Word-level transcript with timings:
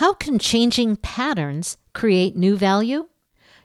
How 0.00 0.14
can 0.14 0.38
changing 0.38 0.96
patterns 0.96 1.76
create 1.92 2.34
new 2.34 2.56
value? 2.56 3.08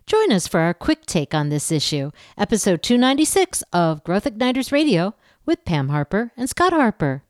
Join 0.06 0.34
us 0.34 0.50
for 0.50 0.60
our 0.60 0.74
quick 0.74 1.06
take 1.06 1.34
on 1.34 1.48
this 1.48 1.72
issue, 1.72 2.12
episode 2.38 2.84
296 2.84 3.64
of 3.72 4.04
Growth 4.04 4.26
Igniters 4.26 4.70
Radio 4.70 5.16
with 5.46 5.64
Pam 5.64 5.88
Harper 5.88 6.34
and 6.36 6.50
Scott 6.50 6.74
Harper. 6.74 7.24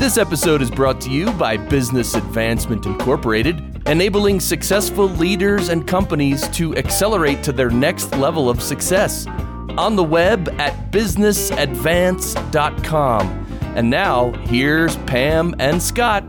This 0.00 0.18
episode 0.18 0.60
is 0.60 0.72
brought 0.72 1.00
to 1.02 1.10
you 1.10 1.30
by 1.34 1.56
Business 1.56 2.14
Advancement 2.16 2.84
Incorporated, 2.84 3.80
enabling 3.86 4.40
successful 4.40 5.06
leaders 5.06 5.68
and 5.68 5.86
companies 5.86 6.48
to 6.48 6.76
accelerate 6.76 7.44
to 7.44 7.52
their 7.52 7.70
next 7.70 8.10
level 8.16 8.50
of 8.50 8.60
success. 8.60 9.24
On 9.78 9.94
the 9.94 10.02
web 10.02 10.48
at 10.58 10.90
businessadvance.com. 10.90 13.46
And 13.76 13.88
now, 13.88 14.32
here's 14.32 14.96
Pam 14.96 15.54
and 15.60 15.80
Scott. 15.80 16.24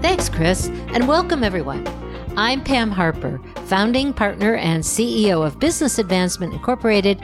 Thanks, 0.00 0.30
Chris, 0.30 0.68
and 0.68 1.06
welcome 1.06 1.44
everyone. 1.44 1.86
I'm 2.34 2.64
Pam 2.64 2.90
Harper, 2.90 3.42
founding 3.66 4.14
partner 4.14 4.54
and 4.54 4.82
CEO 4.82 5.46
of 5.46 5.60
Business 5.60 5.98
Advancement 5.98 6.54
Incorporated, 6.54 7.22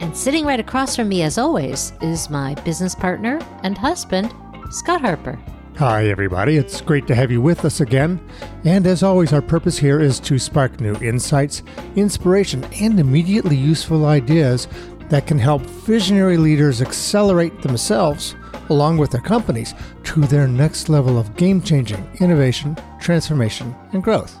and 0.00 0.16
sitting 0.16 0.46
right 0.46 0.60
across 0.60 0.96
from 0.96 1.10
me, 1.10 1.20
as 1.20 1.36
always, 1.36 1.92
is 2.00 2.30
my 2.30 2.54
business 2.64 2.94
partner 2.94 3.38
and 3.62 3.76
husband, 3.76 4.32
Scott 4.70 5.02
Harper. 5.02 5.38
Hi, 5.80 6.08
everybody. 6.08 6.58
It's 6.58 6.82
great 6.82 7.06
to 7.06 7.14
have 7.14 7.30
you 7.30 7.40
with 7.40 7.64
us 7.64 7.80
again. 7.80 8.20
And 8.66 8.86
as 8.86 9.02
always, 9.02 9.32
our 9.32 9.40
purpose 9.40 9.78
here 9.78 9.98
is 9.98 10.20
to 10.20 10.38
spark 10.38 10.78
new 10.78 10.94
insights, 10.96 11.62
inspiration, 11.96 12.64
and 12.82 13.00
immediately 13.00 13.56
useful 13.56 14.04
ideas 14.04 14.68
that 15.08 15.26
can 15.26 15.38
help 15.38 15.62
visionary 15.62 16.36
leaders 16.36 16.82
accelerate 16.82 17.62
themselves, 17.62 18.34
along 18.68 18.98
with 18.98 19.10
their 19.10 19.22
companies, 19.22 19.72
to 20.04 20.20
their 20.20 20.46
next 20.46 20.90
level 20.90 21.18
of 21.18 21.34
game 21.36 21.62
changing 21.62 22.06
innovation, 22.20 22.76
transformation, 23.00 23.74
and 23.94 24.04
growth. 24.04 24.38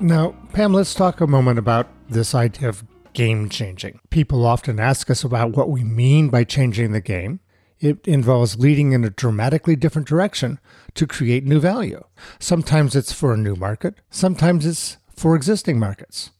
Now, 0.00 0.34
Pam, 0.52 0.72
let's 0.72 0.94
talk 0.94 1.20
a 1.20 1.28
moment 1.28 1.60
about 1.60 1.86
this 2.08 2.34
idea 2.34 2.68
of 2.68 2.82
game 3.12 3.48
changing. 3.48 4.00
People 4.10 4.44
often 4.44 4.80
ask 4.80 5.10
us 5.10 5.22
about 5.22 5.56
what 5.56 5.70
we 5.70 5.84
mean 5.84 6.28
by 6.28 6.42
changing 6.42 6.90
the 6.90 7.00
game. 7.00 7.38
It 7.80 8.06
involves 8.06 8.58
leading 8.58 8.92
in 8.92 9.04
a 9.04 9.10
dramatically 9.10 9.76
different 9.76 10.08
direction 10.08 10.58
to 10.94 11.06
create 11.06 11.44
new 11.44 11.60
value. 11.60 12.02
Sometimes 12.38 12.96
it's 12.96 13.12
for 13.12 13.34
a 13.34 13.36
new 13.36 13.54
market, 13.54 13.96
sometimes 14.10 14.64
it's 14.64 14.96
for 15.14 15.36
existing 15.36 15.78
markets. 15.78 16.30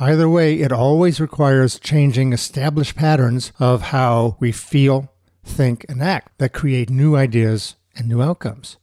Either 0.00 0.28
way, 0.28 0.60
it 0.60 0.72
always 0.72 1.20
requires 1.20 1.78
changing 1.78 2.32
established 2.32 2.96
patterns 2.96 3.52
of 3.60 3.82
how 3.82 4.36
we 4.40 4.50
feel, 4.50 5.12
think, 5.44 5.86
and 5.88 6.02
act 6.02 6.36
that 6.38 6.52
create 6.52 6.90
new 6.90 7.14
ideas 7.16 7.76
and 7.96 8.08
new 8.08 8.20
outcomes. 8.20 8.76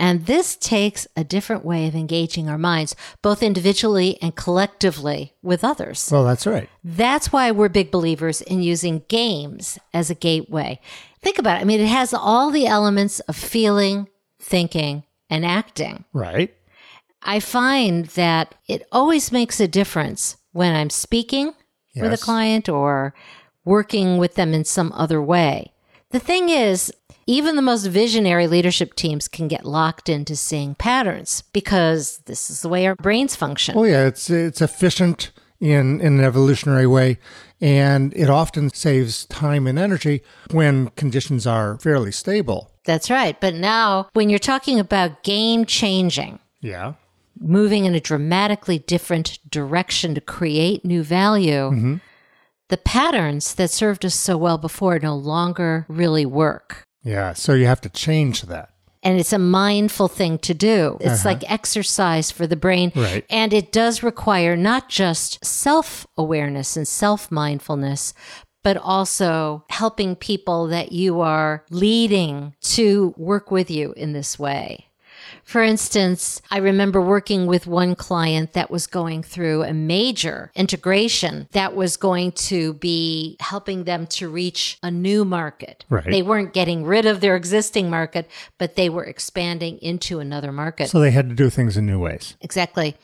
And 0.00 0.24
this 0.24 0.56
takes 0.56 1.06
a 1.14 1.24
different 1.24 1.62
way 1.62 1.86
of 1.86 1.94
engaging 1.94 2.48
our 2.48 2.56
minds, 2.56 2.96
both 3.20 3.42
individually 3.42 4.16
and 4.22 4.34
collectively 4.34 5.34
with 5.42 5.62
others. 5.62 6.08
Well, 6.10 6.24
that's 6.24 6.46
right. 6.46 6.70
That's 6.82 7.34
why 7.34 7.50
we're 7.50 7.68
big 7.68 7.90
believers 7.90 8.40
in 8.40 8.62
using 8.62 9.02
games 9.08 9.78
as 9.92 10.08
a 10.08 10.14
gateway. 10.14 10.80
Think 11.20 11.38
about 11.38 11.58
it. 11.58 11.60
I 11.60 11.64
mean, 11.64 11.80
it 11.80 11.86
has 11.86 12.14
all 12.14 12.50
the 12.50 12.66
elements 12.66 13.20
of 13.20 13.36
feeling, 13.36 14.08
thinking, 14.38 15.04
and 15.28 15.44
acting. 15.44 16.06
Right. 16.14 16.54
I 17.22 17.38
find 17.38 18.06
that 18.06 18.54
it 18.66 18.88
always 18.90 19.30
makes 19.30 19.60
a 19.60 19.68
difference 19.68 20.38
when 20.52 20.74
I'm 20.74 20.88
speaking 20.88 21.52
yes. 21.92 22.04
with 22.04 22.14
a 22.14 22.24
client 22.24 22.70
or 22.70 23.12
working 23.66 24.16
with 24.16 24.34
them 24.36 24.54
in 24.54 24.64
some 24.64 24.92
other 24.92 25.20
way. 25.20 25.74
The 26.10 26.20
thing 26.20 26.48
is, 26.48 26.92
even 27.26 27.56
the 27.56 27.62
most 27.62 27.86
visionary 27.86 28.46
leadership 28.46 28.94
teams 28.94 29.28
can 29.28 29.46
get 29.46 29.64
locked 29.64 30.08
into 30.08 30.34
seeing 30.34 30.74
patterns 30.74 31.42
because 31.52 32.18
this 32.26 32.50
is 32.50 32.62
the 32.62 32.68
way 32.68 32.86
our 32.86 32.96
brains 32.96 33.36
function. 33.36 33.76
Oh 33.76 33.84
yeah, 33.84 34.06
it's 34.06 34.28
it's 34.28 34.60
efficient 34.60 35.30
in, 35.60 36.00
in 36.00 36.18
an 36.18 36.24
evolutionary 36.24 36.86
way. 36.86 37.18
And 37.60 38.14
it 38.16 38.30
often 38.30 38.70
saves 38.70 39.26
time 39.26 39.66
and 39.66 39.78
energy 39.78 40.22
when 40.50 40.88
conditions 40.90 41.46
are 41.46 41.78
fairly 41.78 42.10
stable. 42.10 42.70
That's 42.84 43.10
right. 43.10 43.38
But 43.38 43.54
now, 43.54 44.08
when 44.14 44.30
you're 44.30 44.38
talking 44.38 44.80
about 44.80 45.22
game 45.22 45.66
changing, 45.66 46.38
yeah, 46.62 46.94
moving 47.38 47.84
in 47.84 47.94
a 47.94 48.00
dramatically 48.00 48.78
different 48.78 49.38
direction 49.50 50.14
to 50.14 50.20
create 50.20 50.84
new 50.84 51.02
value, 51.02 51.70
mm-hmm. 51.70 51.96
The 52.70 52.78
patterns 52.78 53.54
that 53.54 53.70
served 53.70 54.04
us 54.04 54.14
so 54.14 54.36
well 54.36 54.58
before 54.58 54.98
no 54.98 55.14
longer 55.14 55.86
really 55.88 56.26
work. 56.26 56.84
Yeah. 57.02 57.34
So 57.34 57.54
you 57.54 57.66
have 57.66 57.80
to 57.82 57.88
change 57.88 58.42
that 58.42 58.70
and 59.02 59.18
it's 59.18 59.32
a 59.32 59.38
mindful 59.38 60.08
thing 60.08 60.38
to 60.38 60.54
do. 60.54 60.98
It's 61.00 61.20
uh-huh. 61.20 61.30
like 61.30 61.50
exercise 61.50 62.30
for 62.30 62.46
the 62.46 62.56
brain. 62.56 62.92
Right. 62.94 63.24
And 63.30 63.52
it 63.52 63.72
does 63.72 64.02
require 64.02 64.56
not 64.56 64.88
just 64.88 65.44
self 65.44 66.06
awareness 66.16 66.76
and 66.76 66.86
self 66.86 67.30
mindfulness, 67.30 68.12
but 68.62 68.76
also 68.76 69.64
helping 69.70 70.16
people 70.16 70.66
that 70.68 70.92
you 70.92 71.20
are 71.20 71.64
leading 71.70 72.54
to 72.60 73.14
work 73.16 73.50
with 73.50 73.70
you 73.70 73.92
in 73.96 74.12
this 74.12 74.38
way. 74.38 74.89
For 75.44 75.62
instance, 75.62 76.40
I 76.50 76.58
remember 76.58 77.00
working 77.00 77.46
with 77.46 77.66
one 77.66 77.94
client 77.94 78.52
that 78.52 78.70
was 78.70 78.86
going 78.86 79.22
through 79.22 79.62
a 79.64 79.72
major 79.72 80.50
integration 80.54 81.48
that 81.52 81.74
was 81.74 81.96
going 81.96 82.32
to 82.32 82.74
be 82.74 83.36
helping 83.40 83.84
them 83.84 84.06
to 84.08 84.28
reach 84.28 84.78
a 84.82 84.90
new 84.90 85.24
market. 85.24 85.84
Right. 85.88 86.04
They 86.04 86.22
weren't 86.22 86.52
getting 86.52 86.84
rid 86.84 87.06
of 87.06 87.20
their 87.20 87.36
existing 87.36 87.90
market, 87.90 88.30
but 88.58 88.76
they 88.76 88.88
were 88.88 89.04
expanding 89.04 89.78
into 89.78 90.20
another 90.20 90.52
market. 90.52 90.88
So 90.88 91.00
they 91.00 91.10
had 91.10 91.28
to 91.28 91.34
do 91.34 91.50
things 91.50 91.76
in 91.76 91.86
new 91.86 91.98
ways. 91.98 92.36
Exactly. 92.40 92.96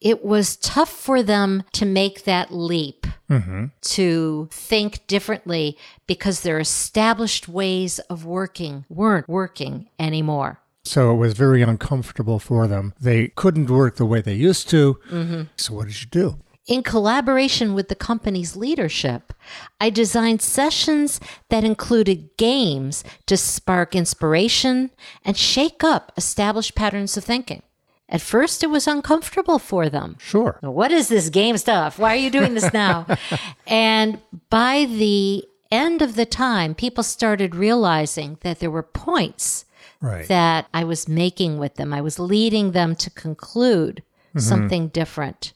It 0.00 0.24
was 0.24 0.56
tough 0.56 0.88
for 0.90 1.22
them 1.22 1.62
to 1.72 1.84
make 1.84 2.24
that 2.24 2.52
leap. 2.52 3.06
Mm-hmm. 3.28 3.66
To 3.80 4.48
think 4.50 5.06
differently 5.06 5.78
because 6.08 6.40
their 6.40 6.58
established 6.58 7.48
ways 7.48 8.00
of 8.00 8.24
working 8.24 8.84
weren't 8.88 9.28
working 9.28 9.88
anymore. 10.00 10.58
So 10.90 11.12
it 11.12 11.18
was 11.18 11.34
very 11.34 11.62
uncomfortable 11.62 12.40
for 12.40 12.66
them. 12.66 12.94
They 13.00 13.28
couldn't 13.28 13.70
work 13.70 13.94
the 13.94 14.04
way 14.04 14.20
they 14.20 14.34
used 14.34 14.68
to. 14.70 14.98
Mm-hmm. 15.08 15.42
So, 15.54 15.74
what 15.74 15.86
did 15.86 16.02
you 16.02 16.08
do? 16.08 16.38
In 16.66 16.82
collaboration 16.82 17.74
with 17.74 17.86
the 17.86 17.94
company's 17.94 18.56
leadership, 18.56 19.32
I 19.80 19.90
designed 19.90 20.42
sessions 20.42 21.20
that 21.48 21.62
included 21.62 22.36
games 22.36 23.04
to 23.26 23.36
spark 23.36 23.94
inspiration 23.94 24.90
and 25.24 25.36
shake 25.36 25.84
up 25.84 26.10
established 26.16 26.74
patterns 26.74 27.16
of 27.16 27.22
thinking. 27.22 27.62
At 28.08 28.20
first, 28.20 28.64
it 28.64 28.70
was 28.70 28.88
uncomfortable 28.88 29.60
for 29.60 29.88
them. 29.88 30.16
Sure. 30.18 30.58
What 30.60 30.90
is 30.90 31.06
this 31.06 31.28
game 31.28 31.56
stuff? 31.56 32.00
Why 32.00 32.14
are 32.14 32.24
you 32.24 32.30
doing 32.30 32.54
this 32.54 32.72
now? 32.72 33.06
and 33.68 34.20
by 34.48 34.86
the 34.86 35.44
end 35.70 36.02
of 36.02 36.16
the 36.16 36.26
time, 36.26 36.74
people 36.74 37.04
started 37.04 37.54
realizing 37.54 38.38
that 38.40 38.58
there 38.58 38.72
were 38.72 38.82
points 38.82 39.66
right. 40.00 40.26
that 40.28 40.68
I 40.72 40.84
was 40.84 41.08
making 41.08 41.58
with 41.58 41.76
them. 41.76 41.92
I 41.92 42.00
was 42.00 42.18
leading 42.18 42.72
them 42.72 42.94
to 42.96 43.10
conclude 43.10 44.02
mm-hmm. 44.28 44.38
something 44.38 44.88
different. 44.88 45.52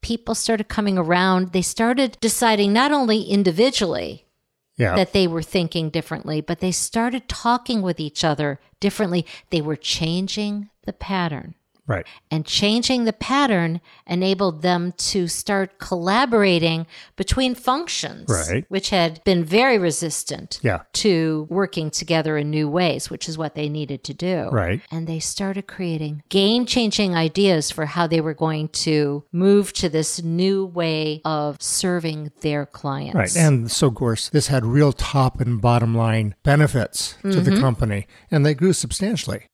People 0.00 0.34
started 0.34 0.68
coming 0.68 0.98
around. 0.98 1.52
They 1.52 1.62
started 1.62 2.18
deciding 2.20 2.72
not 2.72 2.92
only 2.92 3.22
individually 3.22 4.26
yeah. 4.76 4.96
that 4.96 5.12
they 5.12 5.26
were 5.26 5.42
thinking 5.42 5.90
differently, 5.90 6.40
but 6.40 6.60
they 6.60 6.72
started 6.72 7.28
talking 7.28 7.82
with 7.82 8.00
each 8.00 8.24
other 8.24 8.58
differently. 8.80 9.24
They 9.50 9.60
were 9.60 9.76
changing 9.76 10.70
the 10.84 10.92
pattern. 10.92 11.54
Right. 11.86 12.06
And 12.30 12.46
changing 12.46 13.04
the 13.04 13.12
pattern 13.12 13.80
enabled 14.06 14.62
them 14.62 14.92
to 14.92 15.26
start 15.26 15.78
collaborating 15.78 16.86
between 17.16 17.54
functions, 17.54 18.28
right. 18.28 18.64
which 18.68 18.90
had 18.90 19.22
been 19.24 19.44
very 19.44 19.78
resistant 19.78 20.60
yeah. 20.62 20.82
to 20.94 21.46
working 21.50 21.90
together 21.90 22.36
in 22.36 22.50
new 22.50 22.68
ways, 22.68 23.10
which 23.10 23.28
is 23.28 23.36
what 23.36 23.54
they 23.54 23.68
needed 23.68 24.04
to 24.04 24.14
do. 24.14 24.48
Right. 24.50 24.80
And 24.90 25.06
they 25.06 25.18
started 25.18 25.66
creating 25.66 26.22
game 26.28 26.66
changing 26.66 27.16
ideas 27.16 27.70
for 27.70 27.86
how 27.86 28.06
they 28.06 28.20
were 28.20 28.34
going 28.34 28.68
to 28.68 29.24
move 29.32 29.72
to 29.74 29.88
this 29.88 30.22
new 30.22 30.64
way 30.64 31.20
of 31.24 31.60
serving 31.60 32.30
their 32.42 32.64
clients. 32.64 33.14
Right. 33.14 33.36
And 33.36 33.70
so, 33.70 33.88
of 33.88 33.96
course, 33.96 34.28
this 34.28 34.46
had 34.46 34.64
real 34.64 34.92
top 34.92 35.40
and 35.40 35.60
bottom 35.60 35.96
line 35.96 36.36
benefits 36.44 37.16
to 37.22 37.28
mm-hmm. 37.28 37.42
the 37.44 37.60
company, 37.60 38.06
and 38.30 38.46
they 38.46 38.54
grew 38.54 38.72
substantially. 38.72 39.48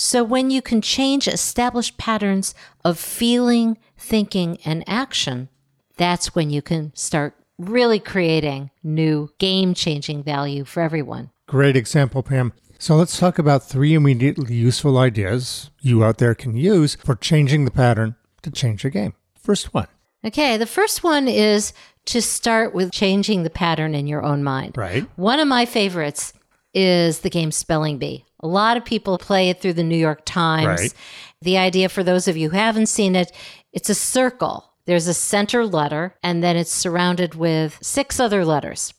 So, 0.00 0.22
when 0.22 0.52
you 0.52 0.62
can 0.62 0.80
change 0.80 1.26
established 1.26 1.98
patterns 1.98 2.54
of 2.84 3.00
feeling, 3.00 3.78
thinking, 3.96 4.58
and 4.64 4.84
action, 4.86 5.48
that's 5.96 6.36
when 6.36 6.50
you 6.50 6.62
can 6.62 6.92
start 6.94 7.34
really 7.58 7.98
creating 7.98 8.70
new 8.84 9.30
game 9.38 9.74
changing 9.74 10.22
value 10.22 10.64
for 10.64 10.84
everyone. 10.84 11.30
Great 11.48 11.74
example, 11.74 12.22
Pam. 12.22 12.52
So, 12.78 12.94
let's 12.94 13.18
talk 13.18 13.40
about 13.40 13.64
three 13.64 13.94
immediately 13.94 14.54
useful 14.54 14.98
ideas 14.98 15.72
you 15.80 16.04
out 16.04 16.18
there 16.18 16.36
can 16.36 16.56
use 16.56 16.94
for 16.94 17.16
changing 17.16 17.64
the 17.64 17.72
pattern 17.72 18.14
to 18.42 18.52
change 18.52 18.84
your 18.84 18.92
game. 18.92 19.14
First 19.34 19.74
one. 19.74 19.88
Okay, 20.24 20.56
the 20.56 20.66
first 20.66 21.02
one 21.02 21.26
is 21.26 21.72
to 22.04 22.22
start 22.22 22.72
with 22.72 22.92
changing 22.92 23.42
the 23.42 23.50
pattern 23.50 23.96
in 23.96 24.06
your 24.06 24.22
own 24.22 24.44
mind. 24.44 24.78
Right. 24.78 25.08
One 25.16 25.40
of 25.40 25.48
my 25.48 25.66
favorites 25.66 26.34
is 26.72 27.20
the 27.20 27.30
game 27.30 27.50
Spelling 27.50 27.98
Bee. 27.98 28.24
A 28.40 28.46
lot 28.46 28.76
of 28.76 28.84
people 28.84 29.18
play 29.18 29.50
it 29.50 29.60
through 29.60 29.74
the 29.74 29.82
New 29.84 29.96
York 29.96 30.22
Times. 30.24 30.80
Right. 30.80 30.94
The 31.42 31.58
idea, 31.58 31.88
for 31.88 32.02
those 32.02 32.28
of 32.28 32.36
you 32.36 32.50
who 32.50 32.56
haven't 32.56 32.86
seen 32.86 33.16
it, 33.16 33.32
it's 33.72 33.90
a 33.90 33.94
circle. 33.94 34.72
There's 34.86 35.06
a 35.06 35.14
center 35.14 35.66
letter, 35.66 36.14
and 36.22 36.42
then 36.42 36.56
it's 36.56 36.72
surrounded 36.72 37.34
with 37.34 37.78
six 37.82 38.18
other 38.18 38.44
letters. 38.44 38.94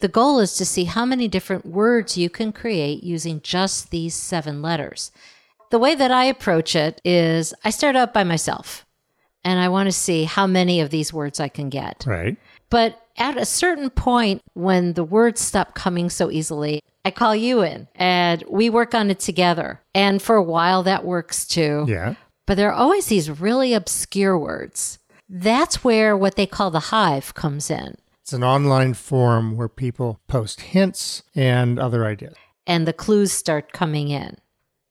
The 0.00 0.08
goal 0.08 0.38
is 0.40 0.54
to 0.56 0.64
see 0.64 0.84
how 0.84 1.04
many 1.04 1.28
different 1.28 1.66
words 1.66 2.18
you 2.18 2.28
can 2.28 2.52
create 2.52 3.04
using 3.04 3.40
just 3.42 3.90
these 3.90 4.14
seven 4.14 4.60
letters. 4.62 5.10
The 5.70 5.78
way 5.78 5.94
that 5.94 6.10
I 6.10 6.24
approach 6.24 6.76
it 6.76 7.00
is 7.04 7.54
I 7.64 7.70
start 7.70 7.96
out 7.96 8.14
by 8.14 8.24
myself 8.24 8.84
and 9.44 9.58
I 9.58 9.68
want 9.68 9.86
to 9.86 9.92
see 9.92 10.24
how 10.24 10.46
many 10.46 10.80
of 10.80 10.90
these 10.90 11.12
words 11.12 11.40
I 11.40 11.48
can 11.48 11.68
get. 11.68 12.04
Right. 12.06 12.36
But 12.70 13.00
at 13.16 13.36
a 13.36 13.44
certain 13.44 13.90
point, 13.90 14.42
when 14.54 14.94
the 14.94 15.04
words 15.04 15.40
stop 15.40 15.74
coming 15.74 16.10
so 16.10 16.30
easily, 16.30 16.82
I 17.04 17.10
call 17.10 17.36
you 17.36 17.62
in 17.62 17.88
and 17.94 18.42
we 18.48 18.70
work 18.70 18.94
on 18.94 19.10
it 19.10 19.20
together. 19.20 19.80
And 19.94 20.20
for 20.20 20.36
a 20.36 20.42
while, 20.42 20.82
that 20.84 21.04
works 21.04 21.46
too. 21.46 21.84
Yeah. 21.86 22.14
But 22.46 22.56
there 22.56 22.70
are 22.70 22.74
always 22.74 23.06
these 23.06 23.30
really 23.30 23.72
obscure 23.74 24.38
words. 24.38 24.98
That's 25.28 25.82
where 25.84 26.16
what 26.16 26.36
they 26.36 26.46
call 26.46 26.70
the 26.70 26.80
hive 26.80 27.34
comes 27.34 27.70
in. 27.70 27.96
It's 28.22 28.32
an 28.32 28.44
online 28.44 28.94
forum 28.94 29.56
where 29.56 29.68
people 29.68 30.18
post 30.28 30.60
hints 30.60 31.22
and 31.34 31.78
other 31.78 32.04
ideas. 32.06 32.34
and 32.66 32.88
the 32.88 32.92
clues 32.94 33.30
start 33.32 33.72
coming 33.72 34.08
in. 34.08 34.38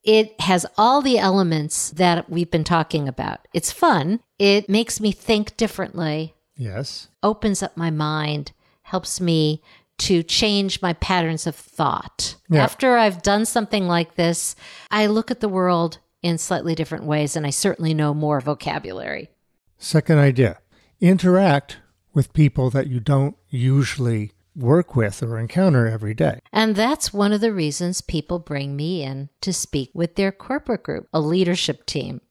It 0.04 0.40
has 0.42 0.66
all 0.78 1.02
the 1.02 1.18
elements 1.18 1.90
that 1.92 2.30
we've 2.30 2.52
been 2.52 2.64
talking 2.66 3.08
about. 3.08 3.48
It's 3.54 3.72
fun. 3.72 4.20
It 4.38 4.70
makes 4.70 5.00
me 5.00 5.12
think 5.12 5.56
differently, 5.58 6.33
Yes. 6.56 7.08
opens 7.22 7.64
up 7.64 7.76
my 7.76 7.90
mind, 7.90 8.52
helps 8.84 9.20
me 9.20 9.62
to 10.00 10.24
change 10.24 10.82
my 10.82 10.94
patterns 10.94 11.48
of 11.48 11.56
thought. 11.56 12.36
Yeah. 12.50 12.64
After 12.64 12.98
I've 12.98 13.22
done 13.22 13.46
something 13.46 13.88
like 13.88 14.16
this, 14.16 14.56
I 14.92 15.06
look 15.08 15.32
at 15.32 15.40
the 15.40 15.50
world 15.50 16.00
in 16.22 16.38
slightly 16.38 16.76
different 16.76 17.06
ways 17.06 17.36
and 17.36 17.46
I 17.46 17.52
certainly 17.52 17.94
know 17.94 18.14
more 18.14 18.40
vocabulary. 18.40 19.30
Second 19.78 20.20
idea 20.20 20.60
interact 21.02 21.78
with 22.14 22.34
people 22.34 22.70
that 22.70 22.88
you 22.88 23.00
don't 23.00 23.36
usually 23.50 24.32
work 24.56 24.96
with 24.96 25.22
or 25.22 25.38
encounter 25.38 25.88
every 25.88 26.14
day. 26.14 26.40
And 26.52 26.76
that's 26.76 27.14
one 27.14 27.34
of 27.34 27.42
the 27.42 27.52
reasons 27.52 28.02
people 28.02 28.40
bring 28.40 28.76
me 28.76 29.04
in 29.04 29.30
to 29.42 29.52
speak 29.52 29.90
with 29.94 30.16
their 30.16 30.32
corporate 30.32 30.84
group, 30.84 31.08
a 31.14 31.20
leadership 31.20 31.86
team. 31.86 32.22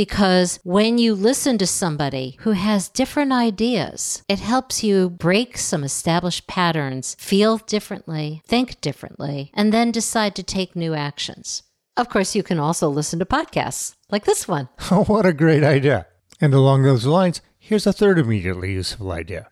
Because 0.00 0.58
when 0.62 0.96
you 0.96 1.14
listen 1.14 1.58
to 1.58 1.66
somebody 1.66 2.38
who 2.40 2.52
has 2.52 2.88
different 2.88 3.32
ideas, 3.32 4.22
it 4.30 4.38
helps 4.38 4.82
you 4.82 5.10
break 5.10 5.58
some 5.58 5.84
established 5.84 6.46
patterns, 6.46 7.14
feel 7.18 7.58
differently, 7.58 8.40
think 8.46 8.80
differently, 8.80 9.50
and 9.52 9.74
then 9.74 9.90
decide 9.90 10.34
to 10.36 10.42
take 10.42 10.74
new 10.74 10.94
actions. 10.94 11.64
Of 11.98 12.08
course, 12.08 12.34
you 12.34 12.42
can 12.42 12.58
also 12.58 12.88
listen 12.88 13.18
to 13.18 13.26
podcasts 13.26 13.94
like 14.10 14.24
this 14.24 14.48
one. 14.48 14.70
What 14.90 15.26
a 15.26 15.34
great 15.34 15.62
idea. 15.62 16.06
And 16.40 16.54
along 16.54 16.82
those 16.82 17.04
lines, 17.04 17.42
here's 17.58 17.86
a 17.86 17.92
third 17.92 18.18
immediately 18.18 18.72
useful 18.72 19.12
idea. 19.12 19.50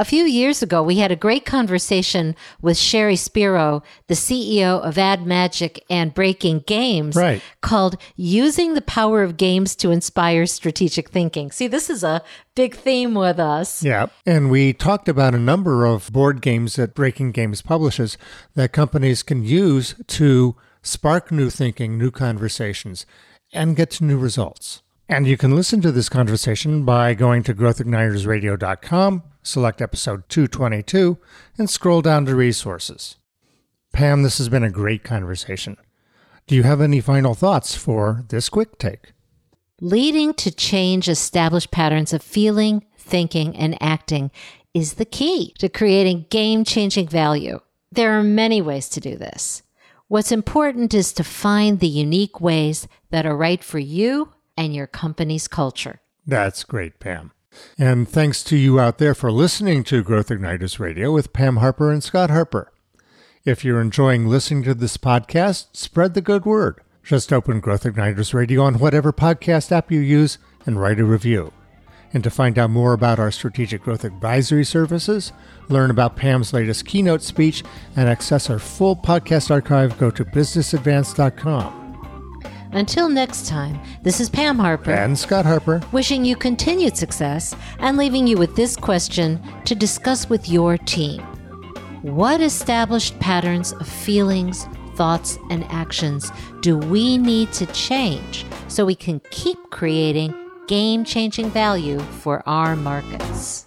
A 0.00 0.04
few 0.06 0.24
years 0.24 0.62
ago, 0.62 0.82
we 0.82 0.96
had 0.96 1.12
a 1.12 1.14
great 1.14 1.44
conversation 1.44 2.34
with 2.62 2.78
Sherry 2.78 3.16
Spiro, 3.16 3.82
the 4.06 4.14
CEO 4.14 4.80
of 4.80 4.96
Ad 4.96 5.26
Magic 5.26 5.84
and 5.90 6.14
Breaking 6.14 6.60
Games, 6.66 7.14
Right. 7.14 7.42
called 7.60 7.98
Using 8.16 8.72
the 8.72 8.80
Power 8.80 9.22
of 9.22 9.36
Games 9.36 9.76
to 9.76 9.90
Inspire 9.90 10.46
Strategic 10.46 11.10
Thinking. 11.10 11.50
See, 11.50 11.66
this 11.66 11.90
is 11.90 12.02
a 12.02 12.22
big 12.56 12.76
theme 12.76 13.12
with 13.12 13.38
us. 13.38 13.82
Yeah. 13.82 14.06
And 14.24 14.50
we 14.50 14.72
talked 14.72 15.06
about 15.06 15.34
a 15.34 15.38
number 15.38 15.84
of 15.84 16.10
board 16.10 16.40
games 16.40 16.76
that 16.76 16.94
Breaking 16.94 17.30
Games 17.30 17.60
publishes 17.60 18.16
that 18.54 18.72
companies 18.72 19.22
can 19.22 19.44
use 19.44 19.94
to 20.06 20.56
spark 20.80 21.30
new 21.30 21.50
thinking, 21.50 21.98
new 21.98 22.10
conversations, 22.10 23.04
and 23.52 23.76
get 23.76 23.90
to 23.90 24.04
new 24.04 24.16
results. 24.16 24.80
And 25.10 25.26
you 25.26 25.36
can 25.36 25.56
listen 25.56 25.80
to 25.80 25.90
this 25.90 26.08
conversation 26.08 26.84
by 26.84 27.14
going 27.14 27.42
to 27.42 27.52
growthignitersradio.com, 27.52 29.24
select 29.42 29.82
episode 29.82 30.28
222, 30.28 31.18
and 31.58 31.68
scroll 31.68 32.00
down 32.00 32.26
to 32.26 32.36
resources. 32.36 33.16
Pam, 33.92 34.22
this 34.22 34.38
has 34.38 34.48
been 34.48 34.62
a 34.62 34.70
great 34.70 35.02
conversation. 35.02 35.76
Do 36.46 36.54
you 36.54 36.62
have 36.62 36.80
any 36.80 37.00
final 37.00 37.34
thoughts 37.34 37.74
for 37.74 38.24
this 38.28 38.48
quick 38.48 38.78
take? 38.78 39.12
Leading 39.80 40.32
to 40.34 40.52
change 40.52 41.08
established 41.08 41.72
patterns 41.72 42.12
of 42.12 42.22
feeling, 42.22 42.86
thinking, 42.96 43.56
and 43.56 43.76
acting 43.82 44.30
is 44.74 44.94
the 44.94 45.04
key 45.04 45.52
to 45.58 45.68
creating 45.68 46.26
game 46.30 46.62
changing 46.62 47.08
value. 47.08 47.58
There 47.90 48.16
are 48.16 48.22
many 48.22 48.62
ways 48.62 48.88
to 48.90 49.00
do 49.00 49.16
this. 49.16 49.64
What's 50.06 50.30
important 50.30 50.94
is 50.94 51.12
to 51.14 51.24
find 51.24 51.80
the 51.80 51.88
unique 51.88 52.40
ways 52.40 52.86
that 53.10 53.26
are 53.26 53.36
right 53.36 53.64
for 53.64 53.80
you 53.80 54.34
and 54.56 54.74
your 54.74 54.86
company's 54.86 55.48
culture. 55.48 56.00
That's 56.26 56.64
great, 56.64 57.00
Pam. 57.00 57.32
And 57.78 58.08
thanks 58.08 58.44
to 58.44 58.56
you 58.56 58.78
out 58.78 58.98
there 58.98 59.14
for 59.14 59.32
listening 59.32 59.84
to 59.84 60.02
Growth 60.02 60.28
Igniters 60.28 60.78
Radio 60.78 61.12
with 61.12 61.32
Pam 61.32 61.56
Harper 61.56 61.90
and 61.90 62.02
Scott 62.02 62.30
Harper. 62.30 62.72
If 63.44 63.64
you're 63.64 63.80
enjoying 63.80 64.26
listening 64.26 64.62
to 64.64 64.74
this 64.74 64.96
podcast, 64.96 65.68
spread 65.72 66.14
the 66.14 66.20
good 66.20 66.44
word. 66.44 66.80
Just 67.02 67.32
open 67.32 67.60
Growth 67.60 67.84
Igniters 67.84 68.34
Radio 68.34 68.62
on 68.62 68.78
whatever 68.78 69.12
podcast 69.12 69.72
app 69.72 69.90
you 69.90 70.00
use 70.00 70.38
and 70.66 70.80
write 70.80 71.00
a 71.00 71.04
review. 71.04 71.52
And 72.12 72.22
to 72.24 72.30
find 72.30 72.58
out 72.58 72.70
more 72.70 72.92
about 72.92 73.18
our 73.18 73.30
strategic 73.30 73.82
growth 73.82 74.04
advisory 74.04 74.64
services, 74.64 75.32
learn 75.68 75.90
about 75.90 76.16
Pam's 76.16 76.52
latest 76.52 76.84
keynote 76.84 77.22
speech, 77.22 77.62
and 77.96 78.08
access 78.08 78.50
our 78.50 78.58
full 78.58 78.96
podcast 78.96 79.50
archive, 79.50 79.96
go 79.98 80.10
to 80.10 80.24
businessadvance.com. 80.24 81.79
Until 82.72 83.08
next 83.08 83.48
time, 83.48 83.80
this 84.02 84.20
is 84.20 84.30
Pam 84.30 84.56
Harper. 84.56 84.92
And 84.92 85.18
Scott 85.18 85.44
Harper, 85.44 85.82
wishing 85.90 86.24
you 86.24 86.36
continued 86.36 86.96
success 86.96 87.54
and 87.80 87.96
leaving 87.96 88.28
you 88.28 88.36
with 88.36 88.54
this 88.54 88.76
question 88.76 89.42
to 89.64 89.74
discuss 89.74 90.28
with 90.28 90.48
your 90.48 90.78
team. 90.78 91.20
What 92.02 92.40
established 92.40 93.18
patterns 93.18 93.72
of 93.72 93.88
feelings, 93.88 94.66
thoughts, 94.94 95.36
and 95.50 95.64
actions 95.64 96.30
do 96.60 96.78
we 96.78 97.18
need 97.18 97.52
to 97.54 97.66
change 97.66 98.46
so 98.68 98.86
we 98.86 98.94
can 98.94 99.20
keep 99.30 99.58
creating 99.70 100.32
game 100.68 101.04
changing 101.04 101.50
value 101.50 101.98
for 101.98 102.48
our 102.48 102.76
markets? 102.76 103.66